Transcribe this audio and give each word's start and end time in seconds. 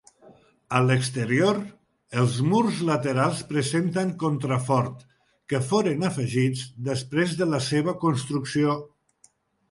A 0.77 0.79
l'exterior, 0.83 1.57
els 2.21 2.37
murs 2.53 2.79
laterals 2.87 3.43
presenten 3.51 4.13
contrafort 4.23 5.03
que 5.53 5.59
foren 5.67 6.07
afegits 6.09 6.63
després 6.89 7.35
de 7.43 7.49
la 7.51 7.61
seva 7.67 7.95
construcció. 8.05 8.75